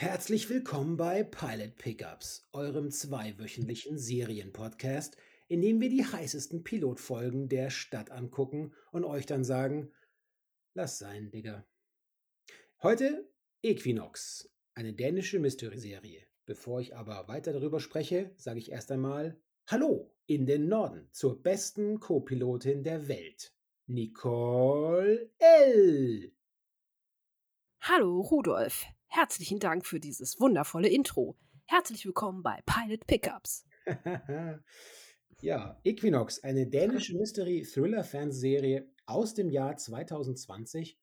[0.00, 7.68] Herzlich willkommen bei Pilot Pickups, eurem zweiwöchentlichen Serienpodcast, in dem wir die heißesten Pilotfolgen der
[7.68, 9.92] Stadt angucken und euch dann sagen,
[10.72, 11.66] lass sein, Digga.
[12.82, 16.22] Heute Equinox, eine dänische Mystery-Serie.
[16.46, 21.42] Bevor ich aber weiter darüber spreche, sage ich erst einmal Hallo in den Norden zur
[21.42, 23.54] besten Co-Pilotin der Welt,
[23.86, 26.32] Nicole L.
[27.82, 31.36] Hallo Rudolf, herzlichen Dank für dieses wundervolle Intro.
[31.66, 33.66] Herzlich willkommen bei Pilot Pickups.
[35.40, 40.96] ja, Equinox, eine dänische Mystery-Thriller-Fernsehserie aus dem Jahr 2020,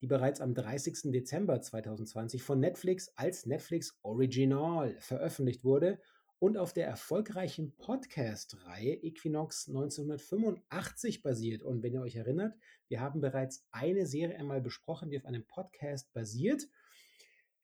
[0.00, 1.12] die bereits am 30.
[1.12, 6.00] Dezember 2020 von Netflix als Netflix Original veröffentlicht wurde
[6.40, 11.62] und auf der erfolgreichen Podcast-Reihe Equinox 1985 basiert.
[11.62, 12.56] Und wenn ihr euch erinnert,
[12.88, 16.66] wir haben bereits eine Serie einmal besprochen, die auf einem Podcast basiert.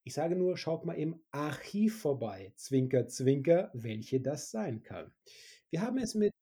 [0.04, 2.52] Ich sage nur, schaut mal im Archiv vorbei.
[2.56, 5.12] Zwinker, zwinker, welche das sein kann.
[5.70, 6.32] Wir haben es mit,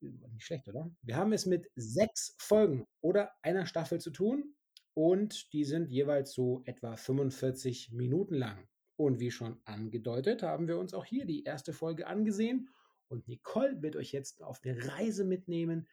[0.00, 0.90] nicht schlecht, oder?
[1.02, 4.54] Wir haben es mit sechs Folgen oder einer Staffel zu tun
[4.94, 8.68] und die sind jeweils so etwa 45 Minuten lang.
[8.96, 12.70] Und wie schon angedeutet, haben wir uns auch hier die erste Folge angesehen.
[13.08, 15.88] Und Nicole wird euch jetzt auf eine Reise mitnehmen.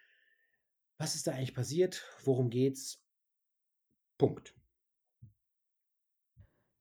[0.97, 2.05] Was ist da eigentlich passiert?
[2.23, 3.03] Worum geht's?
[4.19, 4.55] Punkt.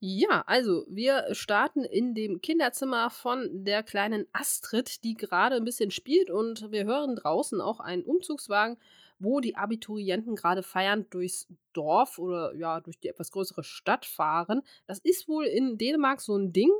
[0.02, 5.90] Ja, also wir starten in dem Kinderzimmer von der kleinen Astrid, die gerade ein bisschen
[5.90, 8.78] spielt und wir hören draußen auch einen Umzugswagen,
[9.18, 14.62] wo die Abiturienten gerade feiernd durchs Dorf oder ja, durch die etwas größere Stadt fahren.
[14.86, 16.70] Das ist wohl in Dänemark so ein Ding.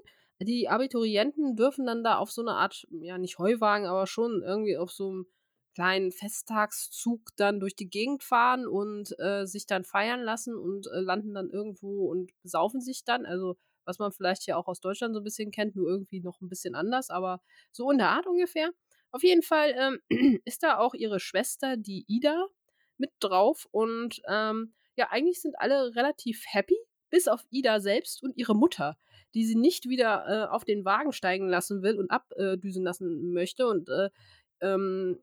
[0.41, 4.79] Die Abiturienten dürfen dann da auf so eine Art, ja, nicht Heuwagen, aber schon irgendwie
[4.79, 5.27] auf so einem
[5.75, 11.01] kleinen Festtagszug dann durch die Gegend fahren und äh, sich dann feiern lassen und äh,
[11.01, 13.27] landen dann irgendwo und besaufen sich dann.
[13.27, 16.41] Also, was man vielleicht ja auch aus Deutschland so ein bisschen kennt, nur irgendwie noch
[16.41, 17.41] ein bisschen anders, aber
[17.73, 18.71] so in der Art ungefähr.
[19.13, 19.75] Auf jeden Fall
[20.11, 22.47] ähm, ist da auch ihre Schwester, die Ida,
[23.01, 26.77] mit drauf und ähm, ja, eigentlich sind alle relativ happy,
[27.09, 28.97] bis auf Ida selbst und ihre Mutter,
[29.35, 33.67] die sie nicht wieder äh, auf den Wagen steigen lassen will und abdüsen lassen möchte
[33.67, 34.11] und äh,
[34.61, 35.19] ähm,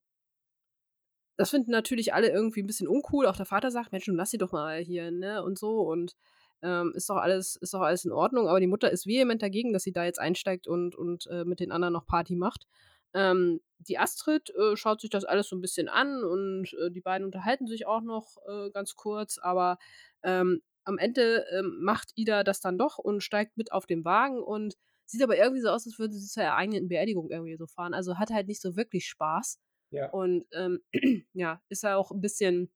[1.38, 3.28] das finden natürlich alle irgendwie ein bisschen uncool.
[3.28, 5.82] Auch der Vater sagt, Mensch, lass sie doch mal hier, ne, und so.
[5.82, 6.16] Und
[6.64, 8.48] ähm, ist doch alles, ist doch alles in Ordnung.
[8.48, 11.60] Aber die Mutter ist vehement dagegen, dass sie da jetzt einsteigt und, und äh, mit
[11.60, 12.68] den anderen noch Party macht.
[13.14, 17.02] Ähm, die Astrid äh, schaut sich das alles so ein bisschen an und äh, die
[17.02, 19.78] beiden unterhalten sich auch noch äh, ganz kurz, aber
[20.24, 24.42] ähm, am Ende ähm, macht Ida das dann doch und steigt mit auf den Wagen
[24.42, 24.76] und
[25.06, 27.94] sieht aber irgendwie so aus, als würde sie zur eigenen Beerdigung irgendwie so fahren.
[27.94, 29.60] Also hat halt nicht so wirklich Spaß.
[29.92, 30.10] Ja.
[30.10, 30.82] Und ähm,
[31.34, 32.72] ja, ist ja auch ein bisschen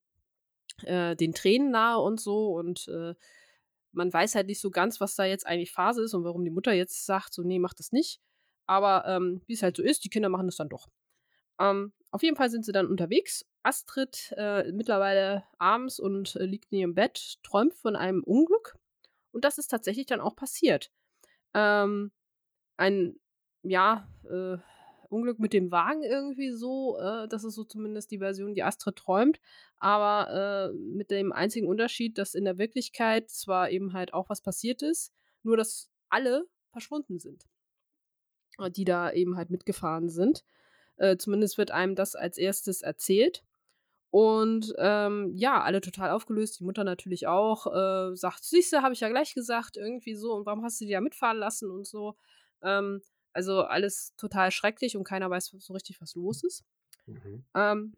[0.83, 3.13] äh, den Tränen nahe und so und äh,
[3.93, 6.51] man weiß halt nicht so ganz, was da jetzt eigentlich Phase ist und warum die
[6.51, 8.21] Mutter jetzt sagt, so, nee, mach das nicht.
[8.65, 10.87] Aber ähm, wie es halt so ist, die Kinder machen das dann doch.
[11.59, 13.45] Ähm, auf jeden Fall sind sie dann unterwegs.
[13.63, 18.77] Astrid äh, mittlerweile abends und äh, liegt in ihrem Bett, träumt von einem Unglück.
[19.31, 20.91] Und das ist tatsächlich dann auch passiert.
[21.53, 22.11] Ähm,
[22.77, 23.19] ein,
[23.63, 24.57] ja, äh,
[25.11, 26.97] Unglück mit dem Wagen irgendwie so.
[26.99, 29.39] Äh, das ist so zumindest die Version, die Astrid träumt.
[29.77, 34.41] Aber äh, mit dem einzigen Unterschied, dass in der Wirklichkeit zwar eben halt auch was
[34.41, 35.13] passiert ist,
[35.43, 37.45] nur dass alle verschwunden sind.
[38.59, 40.43] Äh, die da eben halt mitgefahren sind.
[40.97, 43.43] Äh, zumindest wird einem das als erstes erzählt.
[44.11, 48.99] Und ähm, ja, alle total aufgelöst, die Mutter natürlich auch, äh, sagt, siehste, habe ich
[48.99, 52.15] ja gleich gesagt, irgendwie so, und warum hast du die ja mitfahren lassen und so.
[52.61, 53.01] Ähm,
[53.33, 56.63] also alles total schrecklich und keiner weiß so richtig, was los ist.
[57.05, 57.45] Mhm.
[57.55, 57.93] Ähm,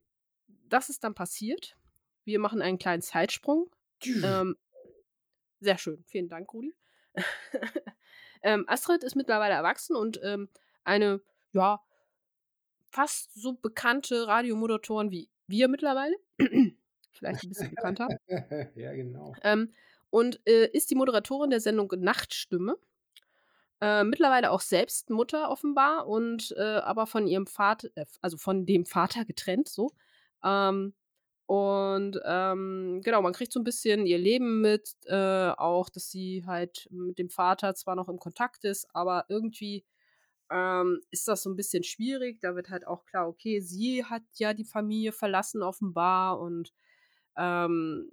[0.70, 1.78] das ist dann passiert.
[2.26, 3.70] Wir machen einen kleinen Zeitsprung.
[4.06, 4.58] ähm,
[5.60, 6.04] sehr schön.
[6.08, 6.76] Vielen Dank, Rudi.
[8.44, 10.50] ähm, Astrid ist mittlerweile erwachsen und ähm,
[10.84, 11.22] eine,
[11.54, 11.82] ja,
[12.90, 16.16] fast so bekannte Radiomoderatorin wie wir mittlerweile.
[17.12, 18.08] Vielleicht ein bisschen bekannter.
[18.76, 19.34] ja, genau.
[19.44, 19.74] Ähm,
[20.10, 22.78] und äh, ist die Moderatorin der Sendung Nachtstimme.
[23.84, 28.66] Äh, mittlerweile auch selbst Mutter offenbar und äh, aber von ihrem Vater, äh, also von
[28.66, 29.92] dem Vater getrennt so.
[30.42, 30.94] Ähm,
[31.48, 36.46] und ähm, genau, man kriegt so ein bisschen ihr Leben mit, äh, auch, dass sie
[36.46, 39.84] halt mit dem Vater zwar noch im Kontakt ist, aber irgendwie
[40.50, 42.40] ähm, ist das so ein bisschen schwierig.
[42.40, 46.74] Da wird halt auch klar, okay, sie hat ja die Familie verlassen offenbar und
[47.36, 48.12] ähm,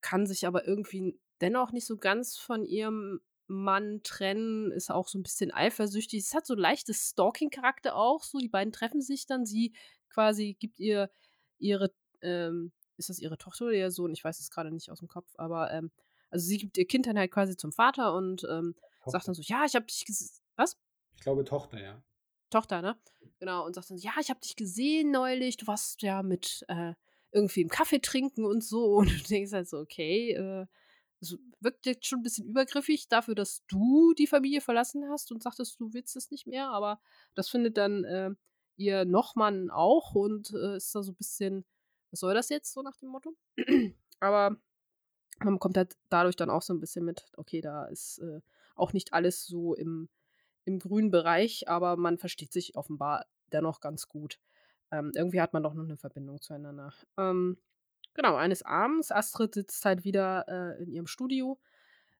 [0.00, 5.18] kann sich aber irgendwie dennoch nicht so ganz von ihrem Mann trennen, ist auch so
[5.18, 6.20] ein bisschen eifersüchtig.
[6.20, 9.74] Es hat so leichtes Stalking-Charakter auch, so die beiden treffen sich dann, sie
[10.10, 11.10] quasi gibt ihr
[11.58, 14.12] ihre, ähm, ist das ihre Tochter oder ihr Sohn?
[14.12, 15.90] Ich weiß es gerade nicht aus dem Kopf, aber ähm,
[16.30, 18.74] also sie gibt ihr Kind dann halt quasi zum Vater und ähm,
[19.06, 20.30] sagt dann so, ja, ich habe dich gesehen.
[20.56, 20.76] Was?
[21.14, 22.02] Ich glaube Tochter, ja.
[22.50, 22.98] Tochter, ne?
[23.38, 26.94] Genau, und sagt dann, ja, ich habe dich gesehen neulich, du warst ja mit äh,
[27.32, 28.96] irgendwie im Kaffee trinken und so.
[28.96, 30.66] Und du denkst halt so, okay, äh,
[31.20, 35.42] das wirkt jetzt schon ein bisschen übergriffig dafür, dass du die Familie verlassen hast und
[35.42, 37.00] sagtest, du willst es nicht mehr, aber
[37.34, 38.30] das findet dann äh,
[38.76, 41.64] ihr Nochmann auch und äh, ist da so ein bisschen,
[42.10, 43.34] was soll das jetzt, so nach dem Motto?
[44.20, 44.56] aber
[45.40, 48.40] man bekommt halt dadurch dann auch so ein bisschen mit, okay, da ist äh,
[48.74, 50.08] auch nicht alles so im,
[50.64, 54.38] im grünen Bereich, aber man versteht sich offenbar dennoch ganz gut.
[54.90, 56.92] Ähm, irgendwie hat man doch noch eine Verbindung zueinander.
[57.16, 57.58] Ähm,
[58.16, 61.58] genau, eines Abends, Astrid sitzt halt wieder äh, in ihrem Studio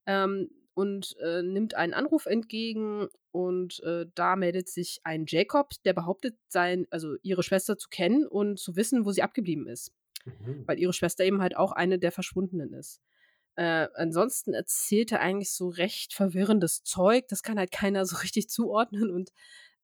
[0.06, 5.94] ähm, und äh, nimmt einen Anruf entgegen und äh, da meldet sich ein Jacob, der
[5.94, 9.92] behauptet, sein, also ihre Schwester zu kennen und zu wissen, wo sie abgeblieben ist.
[10.24, 10.64] Mhm.
[10.66, 13.00] Weil ihre Schwester eben halt auch eine der Verschwundenen ist.
[13.56, 17.26] Äh, ansonsten erzählt er eigentlich so recht verwirrendes Zeug.
[17.28, 19.10] Das kann halt keiner so richtig zuordnen.
[19.10, 19.32] Und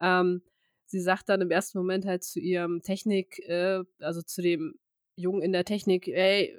[0.00, 0.42] ähm,
[0.86, 4.78] sie sagt dann im ersten Moment halt zu ihrem Technik, äh, also zu dem
[5.16, 6.56] Jungen in der Technik, ey,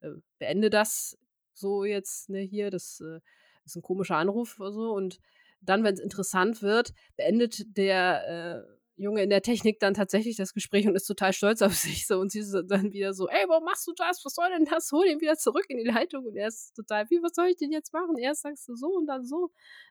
[0.00, 1.18] äh, beende das
[1.54, 2.70] so jetzt ne, hier.
[2.70, 3.20] Das äh,
[3.64, 4.92] ist ein komischer Anruf oder so.
[4.92, 5.20] Und
[5.60, 10.54] dann, wenn es interessant wird, beendet der äh, Junge in der Technik dann tatsächlich das
[10.54, 13.44] Gespräch und ist total stolz auf sich so und sie ist dann wieder so, ey,
[13.48, 14.24] warum machst du das?
[14.24, 14.90] Was soll denn das?
[14.92, 17.56] Hol ihn wieder zurück in die Leitung und er ist total, wie, was soll ich
[17.56, 18.16] denn jetzt machen?
[18.16, 19.50] Erst sagst du so und dann so.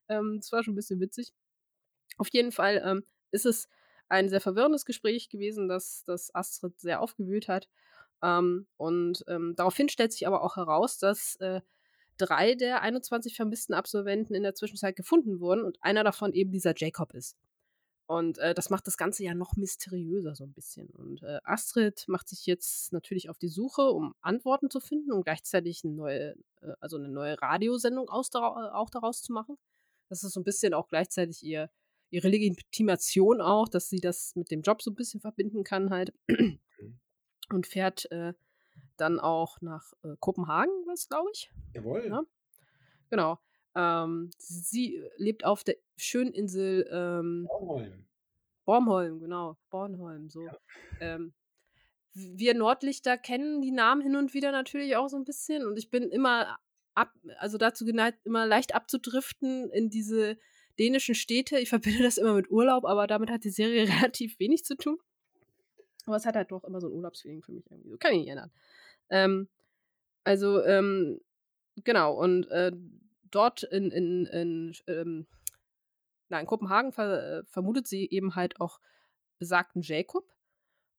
[0.10, 1.34] Ähm, das war schon ein bisschen witzig.
[2.18, 3.68] Auf jeden Fall ähm, ist es
[4.10, 7.68] ein sehr verwirrendes Gespräch gewesen, das, das Astrid sehr aufgewühlt hat.
[8.22, 11.62] Ähm, und ähm, daraufhin stellt sich aber auch heraus, dass äh,
[12.18, 16.74] drei der 21 vermissten Absolventen in der Zwischenzeit gefunden wurden und einer davon eben dieser
[16.76, 17.38] Jacob ist.
[18.08, 20.90] Und äh, das macht das Ganze ja noch mysteriöser so ein bisschen.
[20.92, 25.24] Und äh, Astrid macht sich jetzt natürlich auf die Suche, um Antworten zu finden und
[25.24, 29.58] gleichzeitig eine neue, äh, also eine neue Radiosendung aus, auch daraus zu machen.
[30.10, 31.72] Das ist so ein bisschen auch gleichzeitig ihr,
[32.10, 36.14] ihre Legitimation auch, dass sie das mit dem Job so ein bisschen verbinden kann halt.
[36.28, 36.60] Mhm.
[37.50, 38.34] Und fährt äh,
[38.98, 41.52] dann auch nach äh, Kopenhagen, was glaube ich.
[41.74, 42.08] Jawohl.
[42.08, 42.24] Ja?
[43.10, 43.40] Genau.
[43.76, 48.06] Ähm, sie lebt auf der schönen Insel ähm, Bornholm.
[48.66, 49.58] Bornholm, genau.
[49.70, 50.42] Bornholm, so.
[50.42, 50.58] Ja.
[51.02, 51.34] Ähm,
[52.14, 55.92] wir Nordlichter kennen die Namen hin und wieder natürlich auch so ein bisschen und ich
[55.92, 56.58] bin immer
[56.94, 60.38] ab, also dazu geneigt, immer leicht abzudriften in diese
[60.80, 61.60] dänischen Städte.
[61.60, 64.98] Ich verbinde das immer mit Urlaub, aber damit hat die Serie relativ wenig zu tun.
[66.06, 67.90] Aber es hat halt doch immer so ein Urlaubsfeeling für mich irgendwie.
[67.90, 68.52] So kann ich nicht ändern.
[69.10, 69.50] Ähm,
[70.24, 71.20] also, ähm,
[71.84, 72.72] genau, und äh,
[73.32, 75.28] dort in, in, in, ähm,
[76.30, 78.80] na, in Kopenhagen ver, äh, vermutet sie eben halt auch
[79.40, 80.26] besagten Jacob.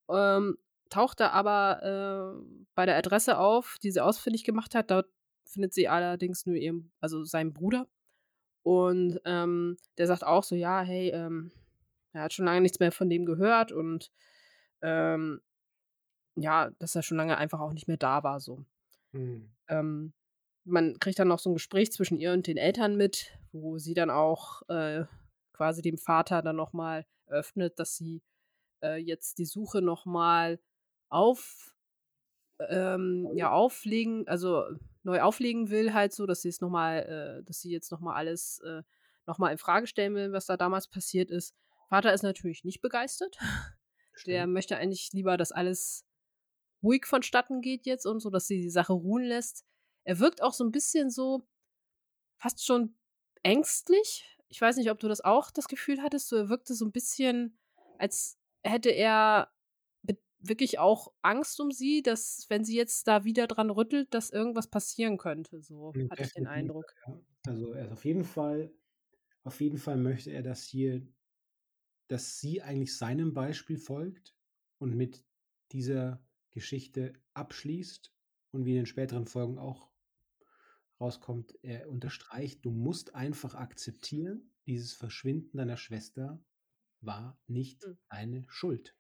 [0.08, 0.58] Ähm,
[0.90, 4.90] taucht da aber äh, bei der Adresse auf, die sie ausfindig gemacht hat.
[4.90, 5.08] Dort
[5.44, 7.88] findet sie allerdings nur ihren, also seinen Bruder.
[8.67, 11.53] Und ähm, der sagt auch so, ja, hey, ähm,
[12.13, 14.11] er hat schon lange nichts mehr von dem gehört und
[14.83, 15.41] ähm,
[16.35, 18.65] ja, dass er schon lange einfach auch nicht mehr da war, so.
[19.13, 19.53] Mhm.
[19.69, 20.15] Ähm,
[20.65, 23.95] man kriegt dann noch so ein Gespräch zwischen ihr und den Eltern mit, wo sie
[23.95, 25.05] dann auch äh,
[25.53, 28.21] quasi dem Vater dann nochmal öffnet, dass sie
[28.83, 30.59] äh, jetzt die Suche nochmal
[31.09, 31.73] auf,
[32.59, 34.65] ähm, ja, auflegen, also
[35.06, 38.58] neu auflegen will, halt so, dass sie es nochmal, äh, dass sie jetzt nochmal alles
[38.67, 38.82] äh,
[39.25, 41.55] nochmal in Frage stellen will, was da damals passiert ist.
[41.89, 43.39] Vater ist natürlich nicht begeistert.
[44.13, 44.34] Stimmt.
[44.34, 46.05] Der möchte eigentlich lieber, dass alles
[46.82, 49.65] ruhig vonstatten geht jetzt und so, dass sie die Sache ruhen lässt.
[50.05, 51.46] Er wirkt auch so ein bisschen so
[52.39, 52.96] fast schon
[53.43, 54.39] ängstlich.
[54.48, 56.29] Ich weiß nicht, ob du das auch das Gefühl hattest.
[56.29, 57.58] So, er wirkte so ein bisschen,
[57.98, 59.53] als hätte er
[60.48, 64.69] wirklich auch Angst um sie, dass, wenn sie jetzt da wieder dran rüttelt, dass irgendwas
[64.69, 65.60] passieren könnte.
[65.62, 66.94] So ja, hatte ich den Eindruck.
[67.06, 67.20] Ja.
[67.46, 68.72] Also er ist auf jeden Fall,
[69.44, 71.06] auf jeden Fall möchte er, dass hier,
[72.08, 74.34] dass sie eigentlich seinem Beispiel folgt
[74.79, 75.24] und mit
[75.72, 78.12] dieser Geschichte abschließt
[78.53, 79.91] und wie in den späteren Folgen auch
[81.00, 86.43] rauskommt, er unterstreicht, du musst einfach akzeptieren, dieses Verschwinden deiner Schwester
[87.00, 87.98] war nicht mhm.
[88.08, 88.96] eine Schuld.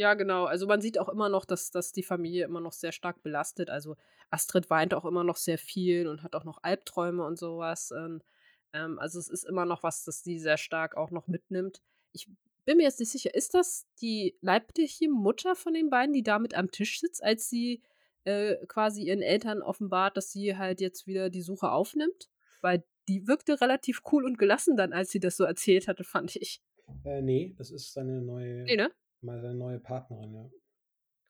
[0.00, 0.46] Ja, genau.
[0.46, 3.68] Also man sieht auch immer noch, dass, dass die Familie immer noch sehr stark belastet.
[3.68, 3.96] Also
[4.30, 7.92] Astrid weint auch immer noch sehr viel und hat auch noch Albträume und sowas.
[7.92, 8.24] Und,
[8.72, 11.82] ähm, also es ist immer noch was, das sie sehr stark auch noch mitnimmt.
[12.12, 12.30] Ich
[12.64, 16.38] bin mir jetzt nicht sicher, ist das die leibliche Mutter von den beiden, die da
[16.38, 17.82] mit am Tisch sitzt, als sie
[18.24, 22.30] äh, quasi ihren Eltern offenbart, dass sie halt jetzt wieder die Suche aufnimmt.
[22.62, 26.36] Weil die wirkte relativ cool und gelassen dann, als sie das so erzählt hatte, fand
[26.36, 26.62] ich.
[27.04, 28.90] Äh, nee, das ist seine neue, nee, ne?
[29.22, 30.50] Mal seine neue Partnerin, ja.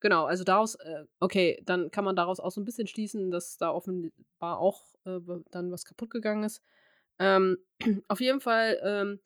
[0.01, 3.59] Genau, also daraus, äh, okay, dann kann man daraus auch so ein bisschen schließen, dass
[3.59, 5.21] da offenbar auch äh,
[5.51, 6.63] dann was kaputt gegangen ist.
[7.19, 7.59] Ähm,
[8.09, 9.21] auf jeden Fall ähm,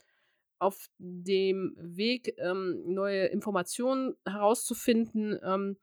[0.58, 5.76] auf dem Weg, ähm, neue Informationen herauszufinden, ähm,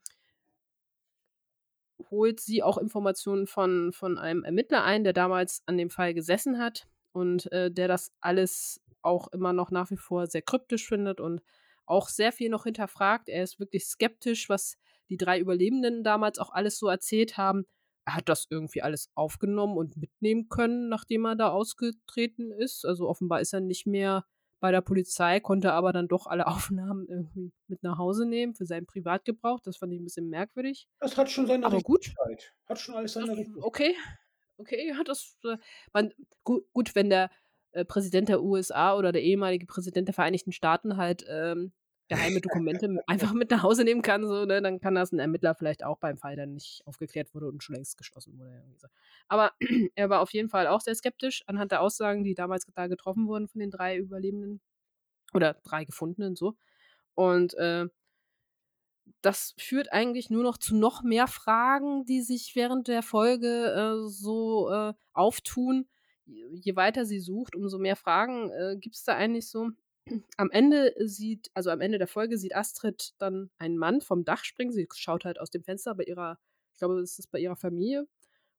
[2.09, 6.57] holt sie auch Informationen von, von einem Ermittler ein, der damals an dem Fall gesessen
[6.59, 11.19] hat und äh, der das alles auch immer noch nach wie vor sehr kryptisch findet
[11.19, 11.41] und
[11.85, 13.29] auch sehr viel noch hinterfragt.
[13.29, 14.77] Er ist wirklich skeptisch, was
[15.09, 17.65] die drei Überlebenden damals auch alles so erzählt haben.
[18.05, 22.85] Er hat das irgendwie alles aufgenommen und mitnehmen können, nachdem er da ausgetreten ist.
[22.85, 24.25] Also offenbar ist er nicht mehr
[24.61, 28.65] bei der Polizei, konnte aber dann doch alle Aufnahmen irgendwie mit nach Hause nehmen für
[28.65, 29.59] seinen Privatgebrauch.
[29.59, 30.87] Das fand ich ein bisschen merkwürdig.
[30.99, 32.13] Das hat schon seine Aber gut.
[32.69, 33.63] Hat schon alles seine Richtigkeit.
[33.63, 33.95] okay,
[34.57, 35.57] okay, ja, das, äh,
[35.93, 37.29] man, gut, gut, wenn der
[37.71, 41.71] äh, Präsident der USA oder der ehemalige Präsident der Vereinigten Staaten halt ähm,
[42.11, 45.55] geheime Dokumente einfach mit nach Hause nehmen kann, so, ne, dann kann das ein Ermittler
[45.55, 48.61] vielleicht auch beim Fall, der nicht aufgeklärt wurde und schon längst geschlossen wurde.
[48.77, 48.87] So.
[49.29, 49.51] Aber
[49.95, 53.27] er war auf jeden Fall auch sehr skeptisch anhand der Aussagen, die damals da getroffen
[53.27, 54.59] wurden von den drei Überlebenden
[55.33, 56.55] oder drei Gefundenen so.
[57.15, 57.87] Und äh,
[59.21, 64.09] das führt eigentlich nur noch zu noch mehr Fragen, die sich während der Folge äh,
[64.09, 65.87] so äh, auftun.
[66.51, 69.69] Je weiter sie sucht, umso mehr Fragen äh, gibt es da eigentlich so.
[70.37, 74.43] Am Ende sieht, also am Ende der Folge sieht Astrid dann einen Mann vom Dach
[74.43, 74.71] springen.
[74.71, 76.39] Sie schaut halt aus dem Fenster bei ihrer,
[76.73, 78.07] ich glaube, das ist bei ihrer Familie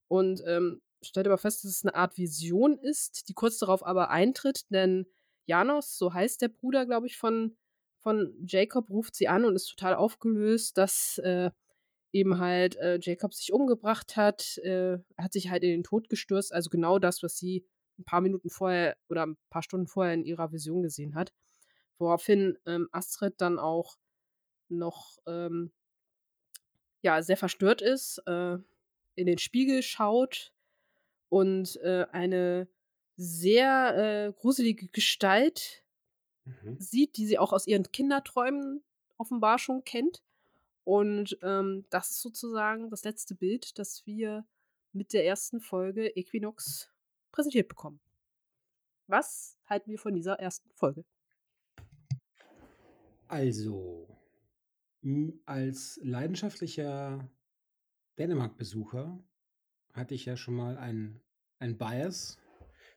[0.09, 4.11] und ähm, stellt aber fest, dass es eine Art Vision ist, die kurz darauf aber
[4.11, 5.07] eintritt, denn
[5.47, 7.57] Janos, so heißt der Bruder, glaube ich, von,
[7.99, 11.51] von Jacob, ruft sie an und ist total aufgelöst, dass äh,
[12.13, 16.53] eben halt äh, Jacob sich umgebracht hat, äh, hat sich halt in den Tod gestürzt,
[16.53, 17.67] also genau das, was sie
[17.99, 21.33] ein paar Minuten vorher oder ein paar Stunden vorher in ihrer Vision gesehen hat.
[21.99, 23.97] Woraufhin ähm, Astrid dann auch
[24.69, 25.73] noch ähm,
[27.03, 28.59] ja, sehr verstört ist, äh,
[29.15, 30.53] in den Spiegel schaut
[31.29, 32.69] und äh, eine
[33.17, 35.85] sehr äh, gruselige Gestalt
[36.47, 36.77] Mhm.
[36.79, 38.83] sieht, die sie auch aus ihren Kinderträumen
[39.19, 40.23] offenbar schon kennt.
[40.85, 44.45] Und ähm, das ist sozusagen das letzte Bild, das wir
[44.93, 46.91] mit der ersten Folge Equinox
[47.31, 48.01] präsentiert bekommen.
[49.07, 51.05] Was halten wir von dieser ersten Folge?
[53.29, 54.07] Also,
[55.47, 57.31] als leidenschaftlicher
[58.19, 59.23] Dänemark-Besucher
[59.93, 61.23] hatte ich ja schon mal einen,
[61.59, 62.39] einen Bias.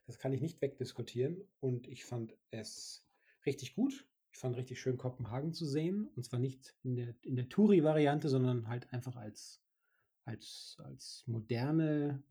[0.06, 1.48] Das kann ich nicht wegdiskutieren.
[1.60, 3.06] Und ich fand es
[3.46, 4.06] richtig gut.
[4.36, 6.10] Ich fand richtig schön, Kopenhagen zu sehen.
[6.14, 9.62] Und zwar nicht in der, in der Touri-Variante, sondern halt einfach als,
[10.26, 12.22] als, als moderne,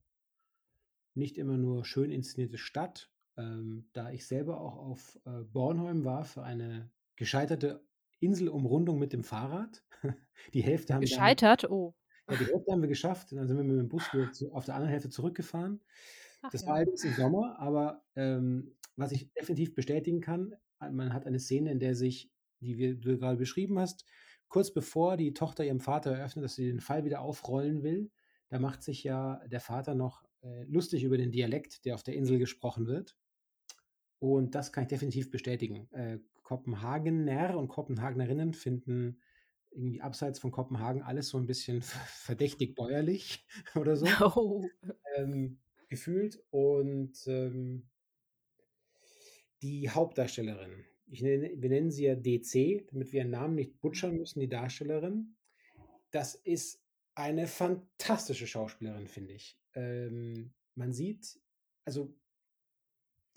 [1.14, 3.10] nicht immer nur schön inszenierte Stadt.
[3.38, 7.82] Ähm, da ich selber auch auf äh, Bornholm war für eine gescheiterte
[8.20, 9.82] Inselumrundung mit dem Fahrrad.
[10.52, 11.70] Die Hälfte haben wir dann, Gescheitert?
[11.70, 11.94] Oh.
[12.28, 13.32] ja, die Hälfte haben wir geschafft.
[13.32, 15.80] Und dann sind wir mit dem Bus zu, auf der anderen Hälfte zurückgefahren.
[16.42, 16.66] Ach Das ja.
[16.68, 20.54] war allerdings im Sommer, aber ähm, was ich definitiv bestätigen kann,
[20.90, 24.04] man hat eine Szene, in der sich, die wir, du gerade beschrieben hast,
[24.48, 28.10] kurz bevor die Tochter ihrem Vater eröffnet, dass sie den Fall wieder aufrollen will,
[28.48, 32.14] da macht sich ja der Vater noch äh, lustig über den Dialekt, der auf der
[32.14, 33.16] Insel gesprochen wird.
[34.18, 35.88] Und das kann ich definitiv bestätigen.
[35.92, 39.20] Äh, Kopenhagener und Kopenhagenerinnen finden
[39.70, 44.64] irgendwie abseits von Kopenhagen alles so ein bisschen verdächtig bäuerlich oder so Oh.
[45.16, 46.42] ähm, gefühlt.
[46.50, 47.88] Und ähm,
[49.64, 54.16] die Hauptdarstellerin, ich nenne, wir nennen sie ja DC, damit wir ihren Namen nicht butchern
[54.16, 55.36] müssen, die Darstellerin.
[56.10, 56.82] Das ist
[57.14, 59.58] eine fantastische Schauspielerin, finde ich.
[59.74, 61.40] Ähm, man sieht,
[61.86, 62.14] also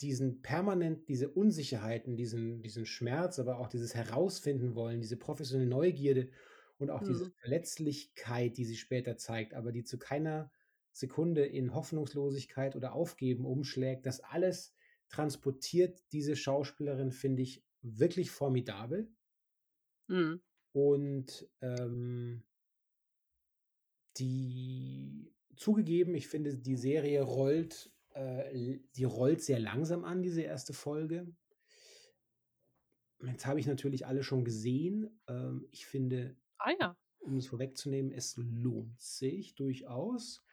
[0.01, 6.29] diesen permanent, diese Unsicherheiten, diesen, diesen Schmerz, aber auch dieses Herausfinden wollen, diese professionelle Neugierde
[6.77, 7.31] und auch diese Hm.
[7.39, 10.51] Verletzlichkeit, die sie später zeigt, aber die zu keiner
[10.91, 14.73] Sekunde in Hoffnungslosigkeit oder Aufgeben umschlägt, das alles
[15.09, 19.11] transportiert diese Schauspielerin, finde ich, wirklich formidabel.
[20.09, 20.41] Hm.
[20.73, 22.43] Und ähm,
[24.17, 30.73] die zugegeben, ich finde, die Serie rollt, äh, die rollt sehr langsam an, diese erste
[30.73, 31.27] Folge.
[33.23, 35.19] Jetzt habe ich natürlich alle schon gesehen.
[35.27, 36.97] Ähm, ich finde, Ah ja.
[37.19, 40.43] um es vorwegzunehmen, es lohnt sich durchaus.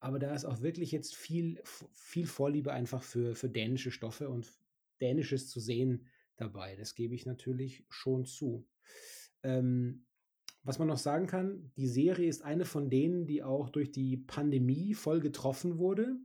[0.00, 1.60] Aber da ist auch wirklich jetzt viel,
[1.92, 4.50] viel Vorliebe einfach für, für dänische Stoffe und
[5.00, 6.74] Dänisches zu sehen dabei.
[6.76, 8.66] Das gebe ich natürlich schon zu.
[9.42, 10.04] Ähm,
[10.62, 14.16] was man noch sagen kann, die Serie ist eine von denen, die auch durch die
[14.18, 16.16] Pandemie voll getroffen wurde.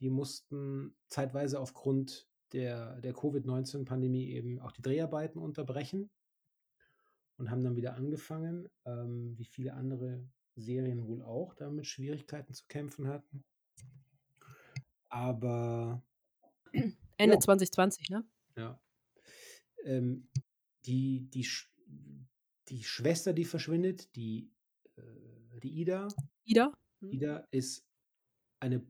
[0.00, 6.10] Die mussten zeitweise aufgrund der, der Covid-19-Pandemie eben auch die Dreharbeiten unterbrechen
[7.38, 12.64] und haben dann wieder angefangen, ähm, wie viele andere Serien wohl auch damit Schwierigkeiten zu
[12.66, 13.44] kämpfen hatten.
[15.08, 16.02] Aber
[17.18, 17.40] Ende Ja.
[17.40, 18.24] 2020, ne?
[18.56, 18.80] ja.
[19.84, 20.28] Ähm,
[20.86, 21.68] die, die, Sch-
[22.68, 24.50] die Schwester, die verschwindet, die,
[24.96, 26.08] äh, die Ida,
[26.44, 26.72] Ida?
[27.00, 27.12] Hm?
[27.12, 27.84] Ida ist
[28.60, 28.84] eine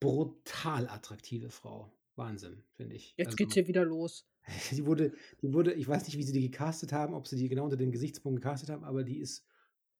[0.00, 1.92] brutal attraktive Frau.
[2.16, 3.14] Wahnsinn, finde ich.
[3.18, 4.26] Jetzt Also, geht's hier wieder los.
[4.72, 5.12] die wurde,
[5.42, 7.76] die wurde, ich weiß nicht, wie sie die gecastet haben, ob sie die genau unter
[7.76, 9.44] den Gesichtspunkten gecastet haben, aber die ist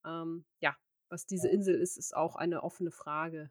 [0.06, 0.76] ähm, ja,
[1.08, 3.50] was diese Insel ist, ist auch eine offene Frage.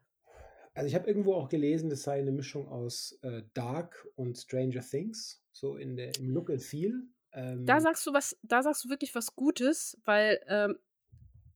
[0.74, 4.80] Also ich habe irgendwo auch gelesen, das sei eine Mischung aus äh, Dark und Stranger
[4.80, 7.04] Things, so in der, im Look and Feel.
[7.32, 10.76] Ähm, Da sagst du was, da sagst du wirklich was Gutes, weil, ähm,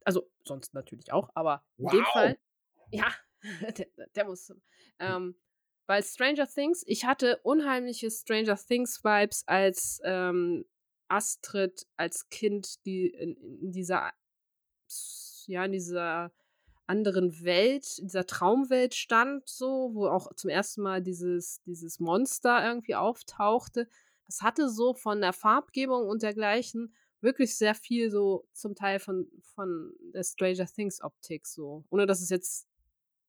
[0.04, 2.12] also sonst natürlich auch, aber in dem Wow!
[2.12, 2.38] Fall,
[2.92, 3.08] ja,
[3.76, 4.52] der, der muss.
[4.98, 5.36] Ähm,
[5.86, 10.66] weil Stranger Things, ich hatte unheimliche Stranger Things Vibes als ähm,
[11.08, 14.12] Astrid als Kind, die in, in dieser,
[15.46, 16.32] ja, in dieser
[16.86, 22.64] anderen Welt, in dieser Traumwelt stand, so, wo auch zum ersten Mal dieses, dieses Monster
[22.64, 23.88] irgendwie auftauchte.
[24.26, 29.26] Das hatte so von der Farbgebung und dergleichen wirklich sehr viel so zum Teil von,
[29.42, 31.84] von der Stranger Things Optik so.
[31.90, 32.68] Ohne dass es jetzt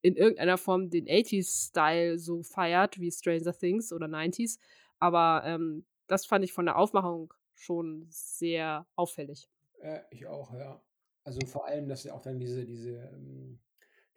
[0.01, 4.59] in irgendeiner Form den 80s-Style so feiert wie Stranger Things oder 90s.
[4.99, 9.49] Aber ähm, das fand ich von der Aufmachung schon sehr auffällig.
[9.81, 10.81] Äh, ich auch, ja.
[11.23, 13.59] Also vor allem, dass sie auch dann diese, diese, ähm,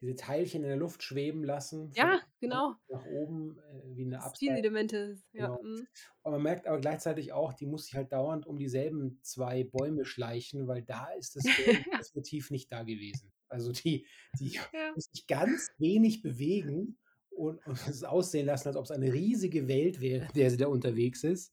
[0.01, 1.91] diese Teilchen in der Luft schweben lassen.
[1.95, 2.75] Ja, genau.
[2.89, 4.53] Nach oben, äh, wie eine Upside.
[4.53, 5.47] Stilelemente, ja.
[5.47, 5.63] Genau.
[5.63, 5.87] mm.
[6.23, 10.05] Und man merkt aber gleichzeitig auch, die muss sich halt dauernd um dieselben zwei Bäume
[10.05, 11.53] schleichen, weil da ist das Ja.
[11.99, 13.32] definitiv nicht da gewesen.
[13.53, 14.07] Also die,
[14.41, 14.93] die Ja.
[14.97, 16.99] sich ganz wenig bewegen
[17.31, 20.57] und, und es aussehen lassen, als ob es eine riesige Welt wäre, in der sie
[20.57, 21.53] da unterwegs ist.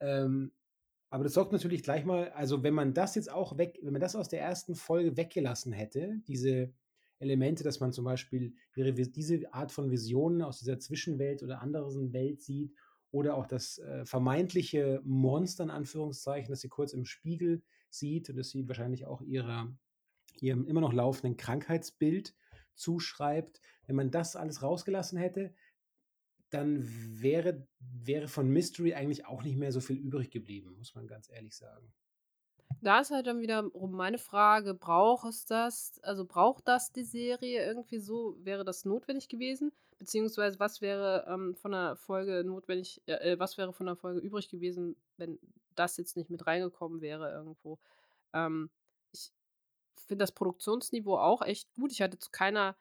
[0.00, 0.52] Ähm,
[1.10, 4.00] aber das sorgt natürlich gleich mal, also wenn man das jetzt auch weg, wenn man
[4.00, 6.72] das aus der ersten Folge weggelassen hätte, diese
[7.18, 12.12] Elemente, dass man zum Beispiel ihre, diese Art von Visionen aus dieser Zwischenwelt oder anderen
[12.12, 12.74] Welt sieht
[13.10, 18.36] oder auch das äh, vermeintliche Monster in Anführungszeichen, das sie kurz im Spiegel sieht und
[18.36, 19.74] das sie wahrscheinlich auch ihrer,
[20.42, 22.34] ihrem immer noch laufenden Krankheitsbild
[22.74, 23.60] zuschreibt.
[23.86, 25.54] Wenn man das alles rausgelassen hätte,
[26.50, 26.86] dann
[27.20, 31.28] wäre, wäre von Mystery eigentlich auch nicht mehr so viel übrig geblieben, muss man ganz
[31.28, 31.92] ehrlich sagen.
[32.80, 37.64] Da ist halt dann wiederum meine Frage, braucht es das, also braucht das die Serie
[37.64, 39.72] irgendwie so, wäre das notwendig gewesen?
[39.98, 44.20] Beziehungsweise was wäre ähm, von der Folge notwendig, äh, äh, was wäre von der Folge
[44.20, 45.38] übrig gewesen, wenn
[45.74, 47.78] das jetzt nicht mit reingekommen wäre irgendwo?
[48.34, 48.70] Ähm,
[50.06, 51.92] finde das Produktionsniveau auch echt gut.
[51.92, 52.76] Ich hatte zu keiner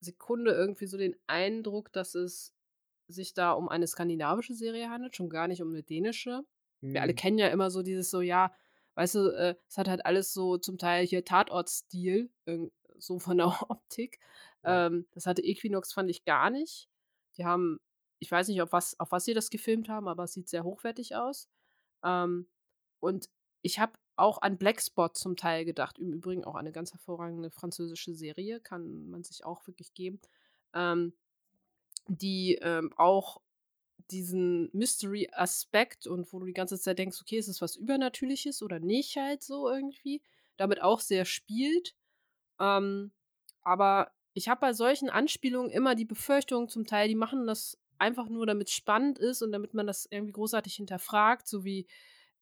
[0.00, 2.54] Sekunde irgendwie so den Eindruck, dass es
[3.08, 6.44] sich da um eine skandinavische Serie handelt, schon gar nicht um eine dänische.
[6.92, 7.14] Wir alle Hm.
[7.14, 8.52] kennen ja immer so dieses so, ja,
[8.94, 13.38] weißt du, äh, es hat halt alles so zum Teil hier Tatort-Stil, irgend- so von
[13.38, 14.18] der Optik.
[14.62, 14.82] Ja.
[14.86, 16.88] Ähm, das hatte Equinox, fand ich gar nicht.
[17.36, 17.80] Die haben,
[18.18, 20.64] ich weiß nicht, auf was, auf was sie das gefilmt haben, aber es sieht sehr
[20.64, 21.48] hochwertig aus.
[22.04, 22.48] Ähm,
[23.00, 23.28] und
[23.62, 25.98] ich habe auch an Blackspot zum Teil gedacht.
[25.98, 30.20] Im Übrigen auch eine ganz hervorragende französische Serie, kann man sich auch wirklich geben.
[30.74, 31.12] Ähm,
[32.08, 33.40] die ähm, auch
[34.10, 38.80] diesen Mystery-Aspekt und wo du die ganze Zeit denkst, okay, ist es was Übernatürliches oder
[38.80, 40.22] nicht halt so irgendwie,
[40.56, 41.94] damit auch sehr spielt.
[42.60, 43.12] Ähm,
[43.62, 48.28] aber ich habe bei solchen Anspielungen immer die Befürchtung zum Teil, die machen das einfach
[48.28, 51.86] nur, damit es spannend ist und damit man das irgendwie großartig hinterfragt, so wie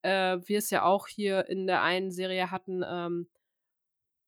[0.03, 3.29] äh, wir es ja auch hier in der einen Serie hatten, ähm,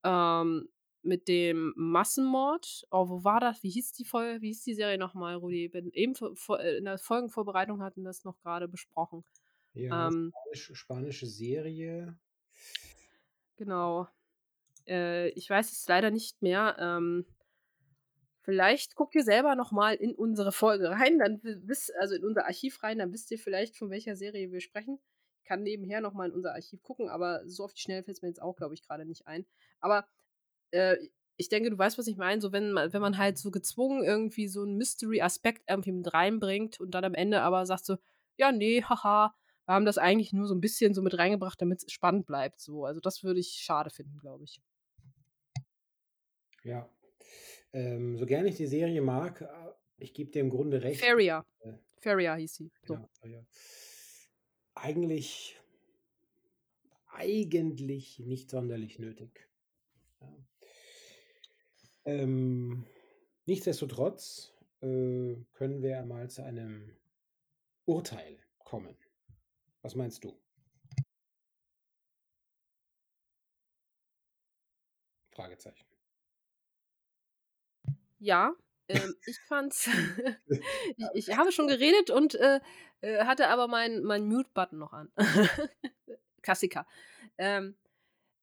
[0.05, 0.69] ähm,
[1.05, 2.87] mit dem Massenmord.
[2.91, 3.63] Oh, wo war das?
[3.63, 4.41] Wie hieß die Folge?
[4.41, 5.71] Wie hieß die Serie nochmal, Rudi?
[5.93, 9.25] Eben äh, in der Folgenvorbereitung hatten wir das noch gerade besprochen.
[9.75, 12.19] Ja, Ähm, Spanisch, spanische Serie.
[13.57, 14.07] genau.
[14.87, 16.77] Äh, ich weiß es leider nicht mehr.
[16.79, 17.25] Ähm,
[18.43, 22.45] vielleicht guckt ihr selber nochmal in unsere Folge rein, dann wi- wisst, also in unser
[22.47, 24.99] Archiv rein, dann wisst ihr vielleicht, von welcher Serie wir sprechen.
[25.43, 28.23] Ich kann nebenher nochmal in unser Archiv gucken, aber so auf die Schnelle fällt es
[28.23, 29.45] mir jetzt auch, glaube ich, gerade nicht ein.
[29.81, 30.07] Aber
[30.71, 30.97] äh,
[31.37, 32.41] ich denke, du weißt, was ich meine.
[32.41, 36.79] So, wenn man, wenn man halt so gezwungen irgendwie so einen Mystery-Aspekt irgendwie mit reinbringt
[36.79, 37.97] und dann am Ende aber sagt so,
[38.37, 39.35] ja, nee, haha,
[39.67, 42.61] Wir haben das eigentlich nur so ein bisschen so mit reingebracht, damit es spannend bleibt.
[42.61, 42.85] So.
[42.85, 44.63] Also das würde ich schade finden, glaube ich.
[46.63, 46.89] Ja.
[47.73, 49.47] Ähm, so gerne ich die Serie mag, äh,
[49.99, 51.01] ich gebe dir im Grunde recht.
[51.01, 51.45] Feria.
[51.61, 52.71] Äh, Feria hieß sie.
[52.85, 52.95] So.
[52.95, 53.45] Genau, ja.
[54.75, 55.61] Eigentlich,
[57.09, 59.49] eigentlich nicht sonderlich nötig.
[60.21, 60.37] Ja.
[62.05, 62.87] Ähm,
[63.47, 66.97] nichtsdestotrotz äh, können wir mal zu einem
[67.85, 68.97] Urteil kommen.
[69.83, 70.37] Was meinst du?
[75.31, 75.87] Fragezeichen.
[78.19, 78.55] Ja,
[78.93, 79.89] ähm, ich fand's.
[80.47, 82.61] ich, ich, habe schon geredet und äh,
[83.01, 85.13] äh, hatte aber meinen mein Mute-Button noch an.
[86.43, 86.87] Klassiker.
[87.39, 87.77] Ähm,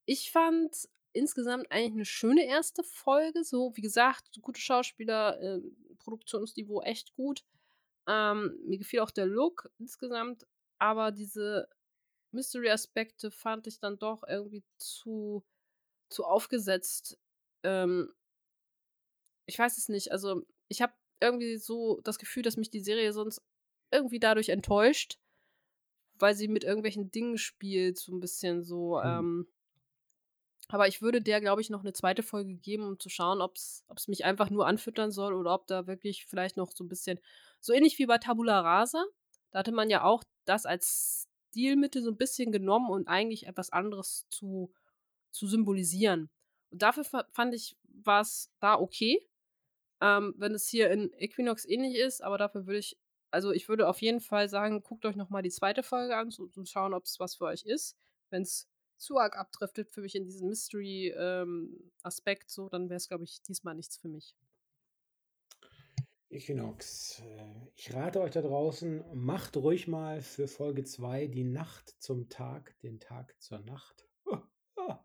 [0.06, 3.44] ich fand insgesamt eigentlich eine schöne erste Folge.
[3.44, 5.62] So, wie gesagt, gute Schauspieler, äh,
[6.00, 7.44] Produktionsniveau echt gut.
[8.08, 10.48] Ähm, mir gefiel auch der Look insgesamt,
[10.80, 11.68] aber diese
[12.32, 15.44] Mystery-Aspekte fand ich dann doch irgendwie zu,
[16.10, 17.20] zu aufgesetzt.
[17.64, 18.12] Ähm,
[19.50, 20.12] ich weiß es nicht.
[20.12, 23.42] Also, ich habe irgendwie so das Gefühl, dass mich die Serie sonst
[23.92, 25.20] irgendwie dadurch enttäuscht,
[26.16, 28.98] weil sie mit irgendwelchen Dingen spielt, so ein bisschen so.
[28.98, 29.06] Mhm.
[29.06, 29.48] Ähm,
[30.72, 33.56] aber ich würde der, glaube ich, noch eine zweite Folge geben, um zu schauen, ob
[33.56, 37.20] es mich einfach nur anfüttern soll oder ob da wirklich vielleicht noch so ein bisschen,
[37.60, 39.04] so ähnlich wie bei Tabula Rasa,
[39.52, 43.72] da hatte man ja auch das als Stilmittel so ein bisschen genommen und eigentlich etwas
[43.72, 44.72] anderes zu,
[45.32, 46.30] zu symbolisieren.
[46.70, 49.28] Und dafür fand ich, war es da okay.
[50.02, 52.98] Ähm, wenn es hier in Equinox ähnlich ist, aber dafür würde ich,
[53.32, 56.54] also ich würde auf jeden Fall sagen, guckt euch nochmal die zweite Folge an und
[56.54, 57.98] so schauen, ob es was für euch ist.
[58.30, 63.08] Wenn es zu arg abdriftet für mich in diesen Mystery-Aspekt, ähm, so, dann wäre es,
[63.08, 64.36] glaube ich, diesmal nichts für mich.
[66.30, 67.22] Equinox.
[67.22, 72.30] Äh, ich rate euch da draußen, macht ruhig mal für Folge 2 die Nacht zum
[72.30, 74.08] Tag, den Tag zur Nacht.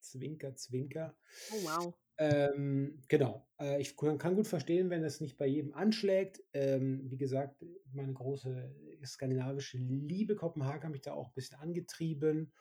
[0.00, 1.16] Zwinker, Zwinker.
[1.52, 1.94] Oh, wow.
[2.18, 3.46] Ähm, genau.
[3.60, 6.42] Äh, ich kann gut verstehen, wenn das nicht bei jedem anschlägt.
[6.52, 12.52] Ähm, wie gesagt, meine große skandinavische Liebe Kopenhagen hat mich da auch ein bisschen angetrieben.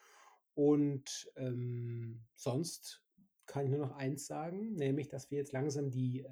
[0.53, 3.03] Und ähm, sonst
[3.47, 6.29] kann ich nur noch eins sagen, nämlich, dass wir jetzt langsam die äh,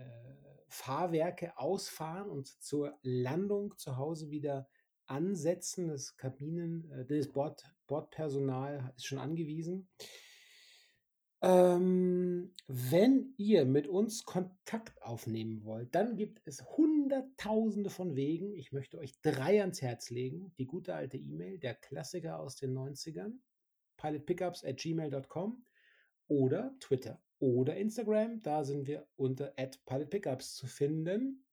[0.68, 4.68] Fahrwerke ausfahren und zur Landung zu Hause wieder
[5.08, 5.88] ansetzen.
[5.88, 9.88] Das Kabinen, äh, das Bord, Bordpersonal ist schon angewiesen.
[11.42, 18.54] Ähm, wenn ihr mit uns Kontakt aufnehmen wollt, dann gibt es hunderttausende von Wegen.
[18.56, 20.54] Ich möchte euch drei ans Herz legen.
[20.58, 23.34] Die gute alte E-Mail, der Klassiker aus den 90ern,
[23.98, 25.66] pilotpickups at gmail.com
[26.28, 28.42] oder Twitter oder Instagram.
[28.42, 29.54] Da sind wir unter
[29.86, 31.45] pilotpickups zu finden.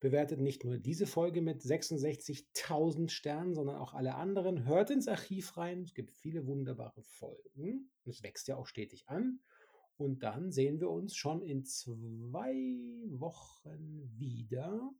[0.00, 4.64] Bewertet nicht nur diese Folge mit 66.000 Sternen, sondern auch alle anderen.
[4.64, 5.82] Hört ins Archiv rein.
[5.82, 7.90] Es gibt viele wunderbare Folgen.
[8.06, 9.40] Es wächst ja auch stetig an.
[9.98, 12.54] Und dann sehen wir uns schon in zwei
[13.10, 14.90] Wochen wieder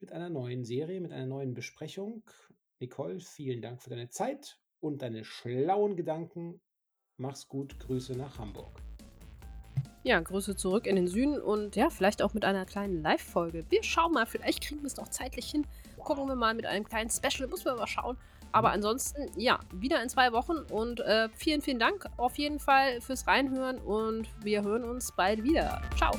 [0.00, 2.22] mit einer neuen Serie, mit einer neuen Besprechung.
[2.78, 6.60] Nicole, vielen Dank für deine Zeit und deine schlauen Gedanken.
[7.16, 7.78] Mach's gut.
[7.78, 8.82] Grüße nach Hamburg.
[10.02, 13.66] Ja, Grüße zurück in den Süden und ja, vielleicht auch mit einer kleinen Live-Folge.
[13.68, 15.66] Wir schauen mal, vielleicht kriegen wir es doch zeitlich hin.
[15.98, 18.16] Gucken wir mal mit einem kleinen Special, muss man mal schauen.
[18.52, 18.74] Aber mhm.
[18.74, 23.26] ansonsten, ja, wieder in zwei Wochen und äh, vielen, vielen Dank auf jeden Fall fürs
[23.26, 25.82] Reinhören und wir hören uns bald wieder.
[25.96, 26.12] Ciao.